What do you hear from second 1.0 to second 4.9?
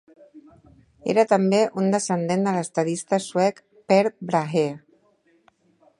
Era també un descendent de l'estadista suec Per Brahe.